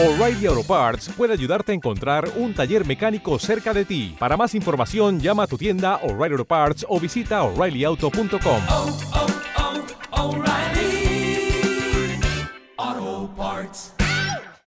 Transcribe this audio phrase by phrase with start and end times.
[0.00, 4.14] O'Reilly Auto Parts puede ayudarte a encontrar un taller mecánico cerca de ti.
[4.16, 8.62] Para más información, llama a tu tienda O'Reilly Auto Parts o visita oreillyauto.com.
[8.68, 8.96] oh,
[10.12, 11.50] oh, O'Reilly
[12.76, 13.94] Auto Parts.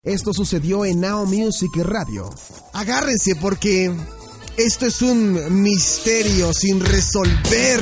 [0.05, 2.31] Esto sucedió en Now Music Radio.
[2.73, 3.93] Agárrense porque
[4.57, 7.81] esto es un misterio sin resolver.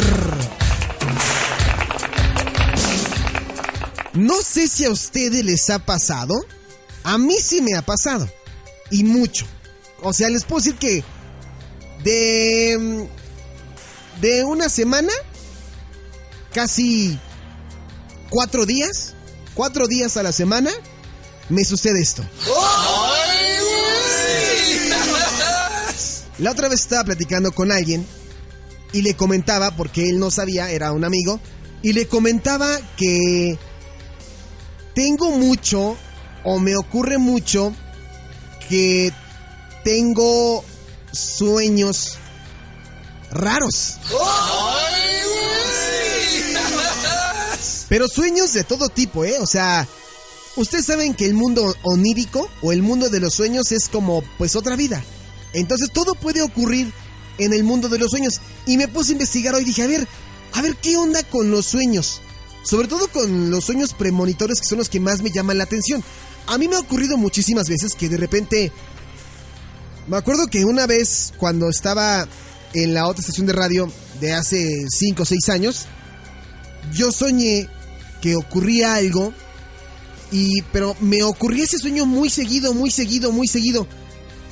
[4.14, 6.32] No sé si a ustedes les ha pasado.
[7.06, 8.28] A mí sí me ha pasado.
[8.90, 9.46] Y mucho.
[10.02, 11.04] O sea, les puedo decir que
[12.02, 13.08] de,
[14.20, 15.12] de una semana,
[16.52, 17.16] casi
[18.28, 19.14] cuatro días,
[19.54, 20.72] cuatro días a la semana,
[21.48, 22.24] me sucede esto.
[26.38, 28.04] La otra vez estaba platicando con alguien
[28.92, 31.38] y le comentaba, porque él no sabía, era un amigo,
[31.82, 33.56] y le comentaba que
[34.92, 35.96] tengo mucho
[36.46, 37.74] o me ocurre mucho
[38.68, 39.12] que
[39.84, 40.64] tengo
[41.12, 42.18] sueños
[43.32, 43.98] raros.
[47.88, 49.36] Pero sueños de todo tipo, ¿eh?
[49.40, 49.88] O sea,
[50.54, 54.54] ustedes saben que el mundo onírico o el mundo de los sueños es como pues
[54.54, 55.04] otra vida.
[55.52, 56.92] Entonces todo puede ocurrir
[57.38, 58.40] en el mundo de los sueños.
[58.66, 60.06] Y me puse a investigar hoy dije, a ver,
[60.52, 62.20] a ver qué onda con los sueños.
[62.62, 66.04] Sobre todo con los sueños premonitorios que son los que más me llaman la atención.
[66.46, 68.72] A mí me ha ocurrido muchísimas veces que de repente...
[70.06, 72.28] Me acuerdo que una vez cuando estaba
[72.72, 75.86] en la otra estación de radio de hace 5 o 6 años,
[76.92, 77.68] yo soñé
[78.20, 79.32] que ocurría algo
[80.30, 83.88] y pero me ocurría ese sueño muy seguido, muy seguido, muy seguido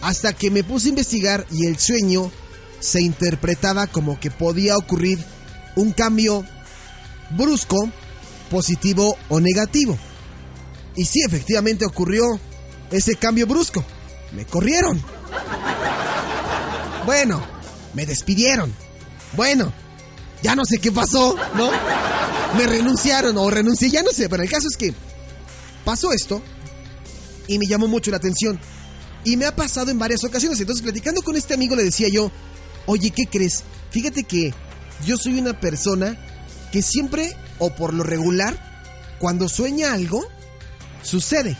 [0.04, 2.30] hasta que me puse a investigar y el sueño
[2.78, 5.18] se interpretaba como que podía ocurrir
[5.76, 6.44] un cambio
[7.30, 7.90] brusco,
[8.50, 9.98] positivo o negativo.
[10.96, 12.24] Y sí, efectivamente ocurrió
[12.90, 13.84] ese cambio brusco.
[14.32, 15.02] Me corrieron.
[17.06, 17.42] Bueno,
[17.94, 18.72] me despidieron.
[19.36, 19.72] Bueno,
[20.42, 21.70] ya no sé qué pasó, ¿no?
[22.56, 24.94] Me renunciaron o renuncié, ya no sé, pero el caso es que
[25.84, 26.42] pasó esto
[27.46, 28.60] y me llamó mucho la atención.
[29.24, 30.60] Y me ha pasado en varias ocasiones.
[30.60, 32.30] Entonces, platicando con este amigo, le decía yo,
[32.86, 33.64] oye, ¿qué crees?
[33.90, 34.52] Fíjate que
[35.04, 36.18] yo soy una persona
[36.70, 40.26] que siempre, o por lo regular, cuando sueña algo,
[41.04, 41.56] sucede.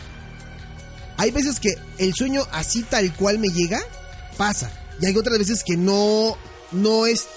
[1.17, 3.81] Hay veces que el sueño así tal cual me llega,
[4.37, 4.69] pasa.
[4.99, 6.37] Y hay otras veces que no,
[6.71, 7.27] no es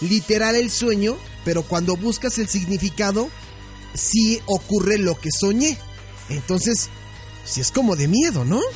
[0.00, 3.28] literal el sueño, pero cuando buscas el significado,
[3.94, 5.76] sí ocurre lo que soñé.
[6.28, 6.88] Entonces,
[7.44, 8.60] sí es como de miedo, ¿no?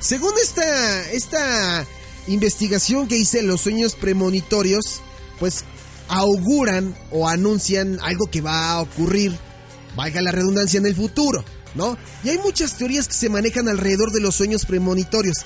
[0.00, 1.86] Según esta, esta
[2.26, 5.02] investigación que hice, los sueños premonitorios,
[5.38, 5.64] pues
[6.10, 9.32] auguran o anuncian algo que va a ocurrir,
[9.96, 11.44] valga la redundancia, en el futuro,
[11.76, 11.96] ¿no?
[12.24, 15.38] Y hay muchas teorías que se manejan alrededor de los sueños premonitorios.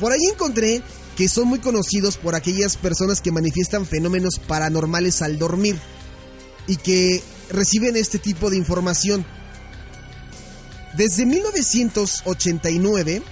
[0.00, 0.80] Por ahí encontré
[1.16, 5.76] que son muy conocidos por aquellas personas que manifiestan fenómenos paranormales al dormir
[6.68, 9.26] y que reciben este tipo de información.
[10.96, 13.22] Desde 1989,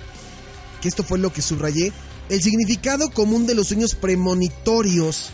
[0.83, 1.93] que esto fue lo que subrayé,
[2.29, 5.31] el significado común de los sueños premonitorios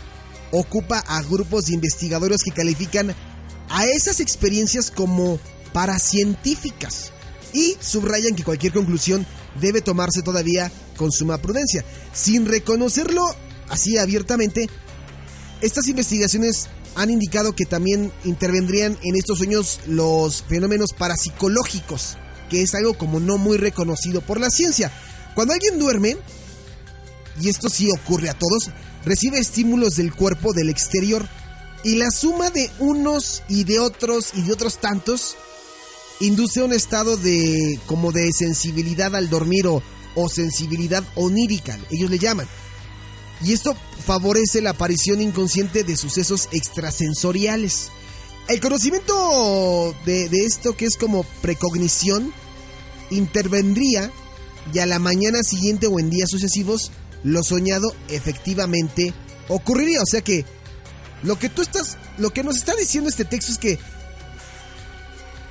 [0.51, 3.15] ocupa a grupos de investigadores que califican
[3.69, 5.39] a esas experiencias como
[5.73, 7.11] paracientíficas
[7.53, 9.25] y subrayan que cualquier conclusión
[9.59, 11.83] debe tomarse todavía con suma prudencia.
[12.13, 13.23] Sin reconocerlo
[13.69, 14.69] así abiertamente,
[15.61, 22.17] estas investigaciones han indicado que también intervendrían en estos sueños los fenómenos parapsicológicos,
[22.49, 24.91] que es algo como no muy reconocido por la ciencia.
[25.35, 26.17] Cuando alguien duerme,
[27.39, 28.71] y esto sí ocurre a todos,
[29.07, 31.27] recibe estímulos del cuerpo del exterior
[31.83, 35.37] y la suma de unos y de otros y de otros tantos
[36.19, 39.81] induce un estado de como de sensibilidad al dormir o,
[40.29, 42.47] sensibilidad onírica, ellos le llaman.
[43.45, 47.89] Y esto favorece la aparición inconsciente de sucesos extrasensoriales.
[48.47, 52.33] El conocimiento de, de esto que es como precognición
[53.11, 54.11] intervendría
[54.73, 56.91] y a la mañana siguiente o en días sucesivos
[57.27, 59.13] lo soñado efectivamente
[59.49, 60.01] ocurriría.
[60.01, 60.45] O sea que
[61.23, 63.79] lo que tú estás, lo que nos está diciendo este texto es que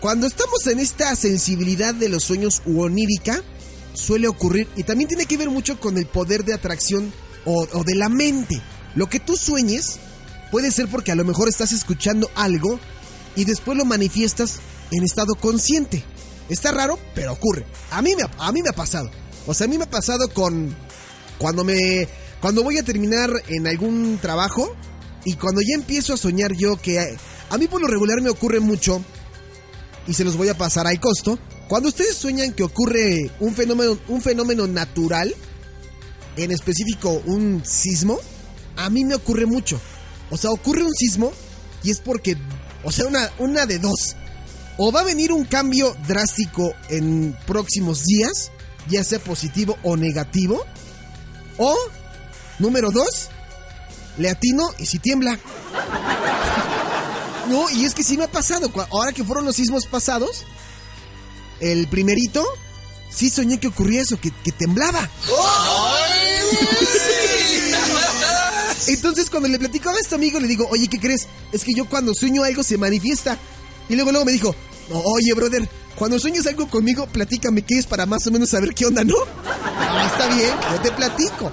[0.01, 3.43] cuando estamos en esta sensibilidad de los sueños u onírica,
[3.93, 7.13] suele ocurrir y también tiene que ver mucho con el poder de atracción
[7.45, 8.61] o, de la mente.
[8.95, 9.99] Lo que tú sueñes
[10.51, 12.81] puede ser porque a lo mejor estás escuchando algo
[13.37, 16.05] y después lo manifiestas en estado consciente.
[16.49, 17.67] Está raro, pero ocurre.
[17.91, 19.11] A mí me a mí me ha pasado.
[19.47, 20.75] O sea, a mí me ha pasado con
[21.39, 22.09] cuando me
[22.41, 24.75] cuando voy a terminar en algún trabajo
[25.25, 27.17] y cuando ya empiezo a soñar yo que
[27.51, 29.03] a mí por lo regular me ocurre mucho
[30.07, 31.39] y se los voy a pasar al costo.
[31.69, 35.35] Cuando ustedes sueñan que ocurre un fenómeno, un fenómeno natural,
[36.37, 38.21] en específico un sismo,
[38.77, 39.81] a mí me ocurre mucho.
[40.31, 41.33] O sea, ocurre un sismo
[41.83, 42.37] y es porque,
[42.85, 44.17] o sea, una, una de dos.
[44.79, 48.53] O va a venir un cambio drástico en próximos días,
[48.89, 50.65] ya sea positivo o negativo.
[51.59, 51.77] O,
[52.59, 53.29] número dos,
[54.19, 55.39] le atino y si tiembla.
[57.49, 58.71] No, y es que sí me ha pasado.
[58.91, 60.45] Ahora que fueron los sismos pasados,
[61.61, 62.45] el primerito,
[63.11, 65.09] sí soñé que ocurría eso, que, que temblaba.
[68.89, 71.27] Entonces cuando le platicaba a este amigo le digo, oye, ¿qué crees?
[71.53, 73.39] Es que yo cuando sueño algo se manifiesta.
[73.89, 74.55] Y luego luego me dijo,
[74.91, 78.87] oye, brother, cuando sueñas algo conmigo, platícame qué es para más o menos saber qué
[78.87, 79.15] onda, ¿no?
[79.99, 81.51] Ah, está bien, yo te platico.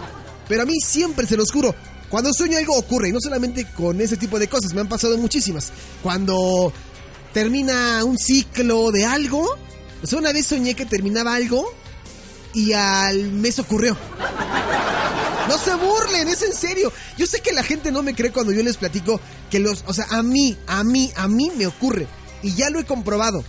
[0.47, 1.73] Pero a mí siempre, se los juro,
[2.09, 5.17] cuando sueño algo ocurre, y no solamente con ese tipo de cosas, me han pasado
[5.17, 5.71] muchísimas.
[6.01, 6.73] Cuando
[7.33, 11.65] termina un ciclo de algo, o una vez soñé que terminaba algo
[12.53, 13.97] y al mes ocurrió.
[15.47, 16.91] No se burlen, es en serio.
[17.17, 19.19] Yo sé que la gente no me cree cuando yo les platico
[19.49, 22.07] que los, o sea, a mí, a mí, a mí me ocurre.
[22.41, 23.43] Y ya lo he comprobado.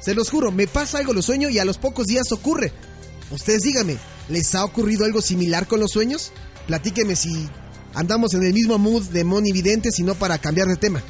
[0.00, 2.72] Se los juro, me pasa algo, lo sueño y a los pocos días ocurre.
[3.30, 6.32] Ustedes díganme, ¿les ha ocurrido algo similar con los sueños?
[6.66, 7.48] Platíqueme si
[7.94, 11.02] andamos en el mismo mood de Moni Vidente, sino para cambiar de tema.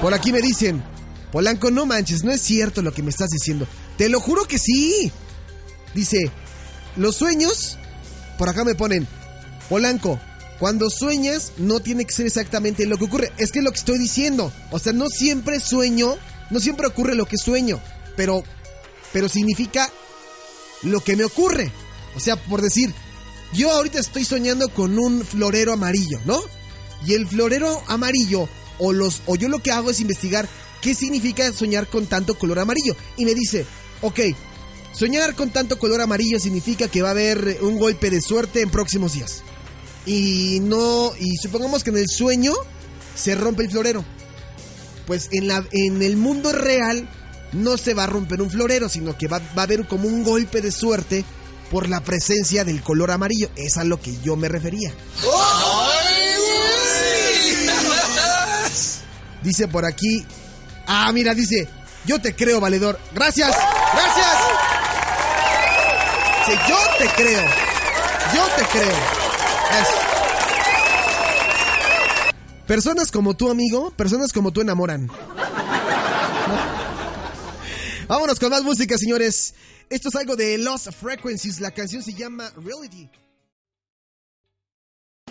[0.00, 0.82] Por aquí me dicen,
[1.30, 3.66] Polanco, no manches, no es cierto lo que me estás diciendo.
[3.96, 5.12] Te lo juro que sí.
[5.94, 6.30] Dice,
[6.96, 7.78] los sueños,
[8.38, 9.06] por acá me ponen,
[9.68, 10.18] Polanco,
[10.58, 13.32] cuando sueñas no tiene que ser exactamente lo que ocurre.
[13.36, 14.52] Es que es lo que estoy diciendo.
[14.70, 16.16] O sea, no siempre sueño,
[16.50, 17.80] no siempre ocurre lo que sueño,
[18.16, 18.42] pero,
[19.12, 19.90] pero significa
[20.82, 21.72] lo que me ocurre.
[22.16, 22.92] O sea, por decir,
[23.52, 26.40] yo ahorita estoy soñando con un florero amarillo, ¿no?
[27.06, 28.48] Y el florero amarillo,
[28.78, 30.48] o, los, o yo lo que hago es investigar
[30.80, 32.94] qué significa soñar con tanto color amarillo.
[33.16, 33.66] Y me dice,
[34.02, 34.20] ok,
[34.92, 38.70] soñar con tanto color amarillo significa que va a haber un golpe de suerte en
[38.70, 39.42] próximos días.
[40.06, 42.52] Y no, y supongamos que en el sueño
[43.14, 44.04] se rompe el florero.
[45.06, 47.08] Pues en, la, en el mundo real
[47.52, 50.24] no se va a romper un florero, sino que va, va a haber como un
[50.24, 51.24] golpe de suerte
[51.70, 53.48] por la presencia del color amarillo.
[53.56, 54.92] Es a lo que yo me refería.
[59.42, 60.26] Dice por aquí.
[60.86, 61.68] Ah, mira, dice.
[62.04, 62.98] Yo te creo, valedor.
[63.14, 63.54] Gracias,
[63.92, 64.26] gracias.
[66.46, 67.42] Sí, yo te creo.
[68.34, 68.96] Yo te creo.
[69.80, 69.96] Eso.
[72.66, 75.06] Personas como tú, amigo, personas como tú enamoran.
[75.06, 75.14] ¿No?
[78.10, 79.54] Vámonos con más música, señores.
[79.88, 81.60] Esto es algo de Lost Frequencies.
[81.60, 83.08] La canción se llama Reality.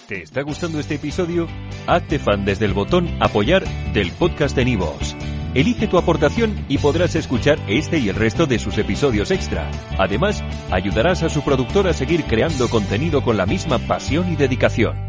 [0.07, 1.49] ¿Te está gustando este episodio?
[1.87, 5.13] Hazte fan desde el botón Apoyar del podcast de Nivos.
[5.53, 9.69] Elige tu aportación y podrás escuchar este y el resto de sus episodios extra.
[9.97, 10.41] Además,
[10.71, 15.08] ayudarás a su productor a seguir creando contenido con la misma pasión y dedicación.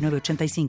[0.00, 0.68] 906985.